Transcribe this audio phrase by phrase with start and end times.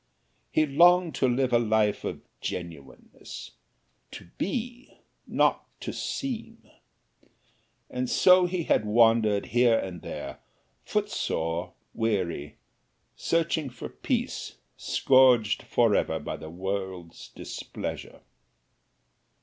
[0.51, 3.51] He longed to live a life of genuineness
[4.09, 6.67] to be, not to seem.
[7.87, 10.39] And so he had wandered here and there,
[10.83, 12.57] footsore, weary,
[13.15, 18.21] searching for peace, scourged forever by the world's displeasure.